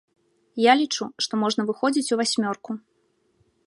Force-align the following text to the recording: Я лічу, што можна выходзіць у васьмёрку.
Я 0.63 0.73
лічу, 0.81 1.05
што 1.27 1.33
можна 1.43 1.61
выходзіць 1.69 2.09
у 2.15 2.21
васьмёрку. 2.23 2.71